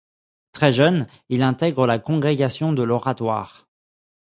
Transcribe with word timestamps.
Très 0.51 0.71
jeune, 0.71 1.05
il 1.29 1.43
intègre 1.43 1.85
la 1.85 1.99
congrégation 1.99 2.73
de 2.73 2.81
l'Oratoire. 2.81 3.67